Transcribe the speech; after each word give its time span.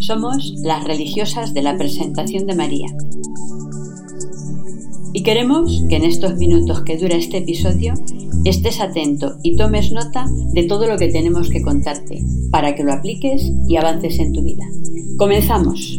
Somos 0.00 0.54
las 0.62 0.84
religiosas 0.84 1.54
de 1.54 1.62
la 1.62 1.76
presentación 1.76 2.46
de 2.46 2.54
María. 2.54 2.86
Y 5.12 5.22
queremos 5.22 5.82
que 5.88 5.96
en 5.96 6.04
estos 6.04 6.36
minutos 6.36 6.82
que 6.82 6.98
dura 6.98 7.16
este 7.16 7.38
episodio 7.38 7.94
estés 8.44 8.80
atento 8.80 9.36
y 9.42 9.56
tomes 9.56 9.90
nota 9.92 10.26
de 10.52 10.64
todo 10.64 10.86
lo 10.86 10.98
que 10.98 11.08
tenemos 11.08 11.48
que 11.48 11.62
contarte 11.62 12.22
para 12.50 12.74
que 12.74 12.84
lo 12.84 12.92
apliques 12.92 13.50
y 13.66 13.76
avances 13.76 14.18
en 14.18 14.32
tu 14.32 14.42
vida. 14.42 14.64
Comenzamos. 15.16 15.98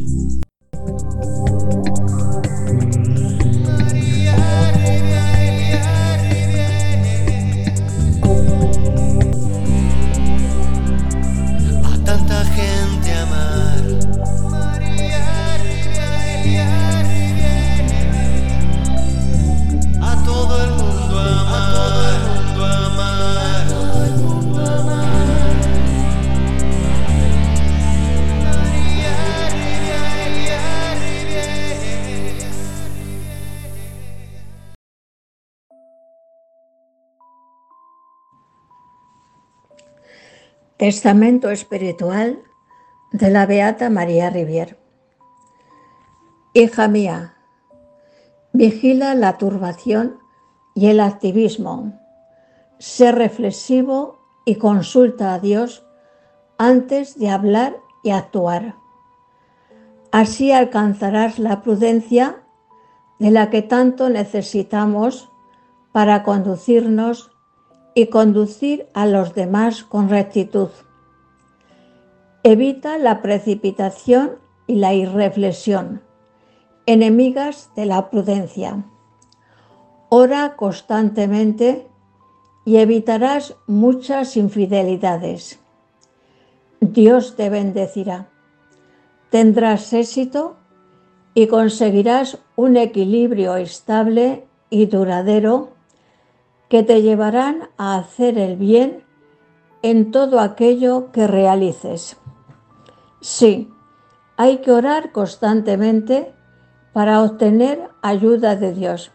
Testamento 40.78 41.50
espiritual 41.50 42.44
de 43.12 43.32
la 43.32 43.48
Beata 43.48 43.90
María 43.90 44.30
Rivier. 44.30 44.78
Hija 46.54 46.88
mía, 46.88 47.34
vigila 48.54 49.16
la 49.16 49.40
turbación 49.40 50.20
y 50.76 50.90
el 50.90 51.00
activismo. 51.00 52.00
Sé 52.78 53.12
reflexivo 53.12 54.20
y 54.46 54.58
consulta 54.58 55.34
a 55.34 55.40
Dios 55.40 55.84
antes 56.60 57.18
de 57.18 57.32
hablar 57.32 57.78
y 58.04 58.12
actuar. 58.12 58.76
Así 60.12 60.52
alcanzarás 60.52 61.40
la 61.40 61.64
prudencia 61.64 62.44
de 63.18 63.32
la 63.32 63.50
que 63.50 63.64
tanto 63.64 64.10
necesitamos 64.10 65.32
para 65.92 66.22
conducirnos 66.22 67.32
y 67.98 68.10
conducir 68.10 68.88
a 68.94 69.08
los 69.08 69.34
demás 69.34 69.84
con 69.84 70.08
rectitud. 70.08 70.70
Evita 72.44 73.00
la 73.00 73.24
precipitación 73.24 74.34
y 74.68 74.76
la 74.76 74.94
irreflexión, 74.94 76.04
enemigas 76.86 77.72
de 77.76 77.88
la 77.88 78.12
prudencia. 78.12 78.86
Ora 80.10 80.56
constantemente 80.58 81.88
y 82.66 82.78
evitarás 82.78 83.56
muchas 83.66 84.38
infidelidades. 84.38 85.60
Dios 86.80 87.36
te 87.36 87.50
bendecirá. 87.50 88.28
Tendrás 89.32 89.92
éxito 89.92 90.56
y 91.34 91.48
conseguirás 91.48 92.38
un 92.56 92.78
equilibrio 92.78 93.56
estable 93.56 94.46
y 94.70 94.86
duradero 94.86 95.77
que 96.70 96.84
te 96.84 97.02
llevarán 97.02 97.70
a 97.78 97.98
hacer 97.98 98.38
el 98.38 98.58
bien 98.58 99.04
en 99.82 100.12
todo 100.12 100.40
aquello 100.40 101.12
que 101.12 101.28
realices. 101.28 102.18
Sí, 103.22 103.72
hay 104.36 104.58
que 104.58 104.72
orar 104.72 105.12
constantemente 105.12 106.34
para 106.94 107.22
obtener 107.22 107.90
ayuda 108.02 108.56
de 108.56 108.74
Dios. 108.74 109.12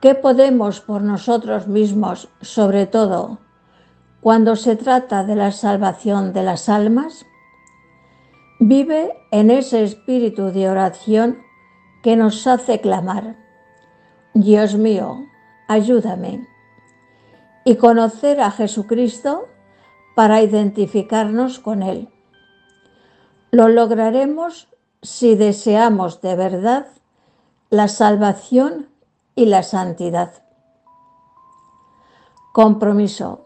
¿Qué 0.00 0.14
podemos 0.14 0.80
por 0.80 1.02
nosotros 1.02 1.68
mismos, 1.68 2.28
sobre 2.40 2.86
todo 2.86 3.38
cuando 4.20 4.56
se 4.56 4.76
trata 4.76 5.24
de 5.24 5.36
la 5.36 5.52
salvación 5.52 6.32
de 6.32 6.42
las 6.42 6.68
almas? 6.68 7.26
Vive 8.58 9.12
en 9.30 9.50
ese 9.50 9.82
espíritu 9.82 10.52
de 10.52 10.68
oración 10.68 11.38
que 12.02 12.16
nos 12.16 12.46
hace 12.46 12.80
clamar. 12.80 13.36
Dios 14.34 14.74
mío, 14.74 15.18
ayúdame. 15.70 16.48
Y 17.64 17.76
conocer 17.76 18.40
a 18.40 18.50
Jesucristo 18.50 19.46
para 20.16 20.42
identificarnos 20.42 21.60
con 21.60 21.84
Él. 21.84 22.08
Lo 23.52 23.68
lograremos 23.68 24.66
si 25.00 25.36
deseamos 25.36 26.20
de 26.22 26.34
verdad 26.34 26.88
la 27.70 27.86
salvación 27.86 28.88
y 29.36 29.46
la 29.46 29.62
santidad. 29.62 30.42
Compromiso. 32.52 33.44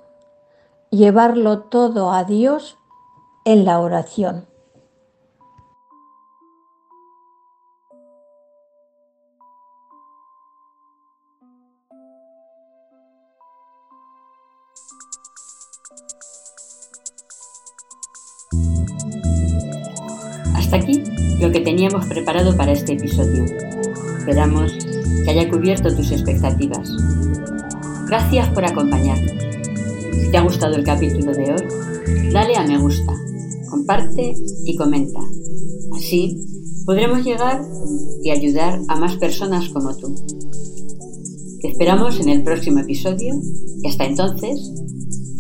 Llevarlo 0.91 1.65
todo 1.65 2.11
a 2.11 2.25
Dios 2.25 2.79
en 3.45 3.67
la 3.67 3.81
oración. 3.81 4.47
Hasta 20.55 20.77
aquí 20.77 21.03
lo 21.41 21.53
que 21.53 21.61
teníamos 21.61 22.07
preparado 22.07 22.57
para 22.57 22.73
este 22.73 22.95
episodio. 22.95 23.45
Esperamos 24.19 24.73
que 25.25 25.31
haya 25.31 25.51
cubierto 25.51 25.95
tus 25.95 26.11
expectativas. 26.11 26.91
Gracias 28.07 28.49
por 28.51 28.65
acompañarnos. 28.65 29.33
Si 30.21 30.31
te 30.31 30.37
ha 30.39 30.43
gustado 30.43 30.75
el 30.77 30.85
capítulo 30.85 31.33
de 31.33 31.53
hoy, 31.53 32.31
dale 32.33 32.57
a 32.57 32.67
me 32.67 32.79
gusta, 32.79 33.13
comparte 33.69 34.35
y 34.65 34.77
comenta. 34.77 35.21
Así 35.95 36.37
podremos 36.87 37.25
llegar 37.25 37.63
y 38.23 38.31
ayudar 38.31 38.81
a 38.89 38.97
más 38.97 39.17
personas 39.17 39.69
como 39.69 39.95
tú. 39.97 40.15
Te 41.61 41.69
esperamos 41.69 42.21
en 42.21 42.31
el 42.31 42.43
próximo 42.43 42.81
episodio 42.81 43.35
y 43.83 43.89
hasta 43.89 44.05
entonces 44.05 44.73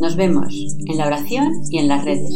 nos 0.00 0.16
vemos 0.16 0.54
en 0.86 0.98
la 0.98 1.06
oración 1.06 1.52
y 1.70 1.78
en 1.78 1.88
las 1.88 2.04
redes. 2.04 2.32